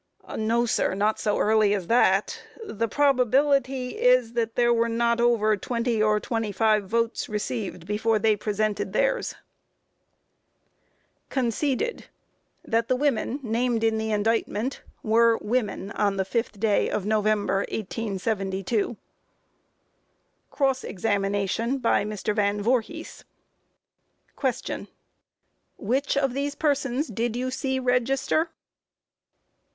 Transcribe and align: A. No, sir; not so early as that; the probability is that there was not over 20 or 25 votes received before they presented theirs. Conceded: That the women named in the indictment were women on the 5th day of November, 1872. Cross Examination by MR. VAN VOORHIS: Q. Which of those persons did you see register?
A. 0.23 0.35
No, 0.35 0.65
sir; 0.65 0.95
not 0.95 1.19
so 1.19 1.37
early 1.37 1.75
as 1.75 1.85
that; 1.85 2.41
the 2.65 2.87
probability 2.87 3.99
is 3.99 4.33
that 4.33 4.55
there 4.55 4.73
was 4.73 4.89
not 4.89 5.21
over 5.21 5.55
20 5.55 6.01
or 6.01 6.19
25 6.19 6.89
votes 6.89 7.29
received 7.29 7.85
before 7.85 8.17
they 8.17 8.35
presented 8.35 8.93
theirs. 8.93 9.35
Conceded: 11.29 12.05
That 12.65 12.87
the 12.87 12.95
women 12.95 13.41
named 13.43 13.83
in 13.83 13.99
the 13.99 14.11
indictment 14.11 14.81
were 15.03 15.37
women 15.37 15.91
on 15.91 16.17
the 16.17 16.25
5th 16.25 16.59
day 16.59 16.89
of 16.89 17.05
November, 17.05 17.57
1872. 17.69 18.97
Cross 20.49 20.83
Examination 20.83 21.77
by 21.77 22.03
MR. 22.03 22.35
VAN 22.35 22.59
VOORHIS: 22.63 23.23
Q. 24.65 24.87
Which 25.77 26.17
of 26.17 26.33
those 26.33 26.55
persons 26.55 27.07
did 27.07 27.35
you 27.35 27.51
see 27.51 27.77
register? 27.77 28.49